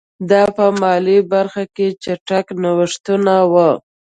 [0.29, 3.71] دا په مالي برخه کې چټک نوښتونه وو.